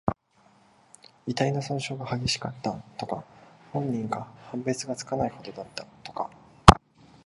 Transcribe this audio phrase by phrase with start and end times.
[1.27, 3.23] 遺体の損傷が激しかった、とか。
[3.71, 6.27] 本人か判別がつかないほどだった、とか。